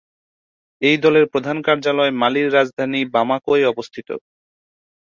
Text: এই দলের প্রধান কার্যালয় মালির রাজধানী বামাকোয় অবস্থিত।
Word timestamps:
এই 0.81 0.97
দলের 0.97 1.25
প্রধান 1.27 1.57
কার্যালয় 1.61 2.11
মালির 2.21 2.47
রাজধানী 2.53 3.01
বামাকোয় 3.13 3.63
অবস্থিত। 3.67 4.09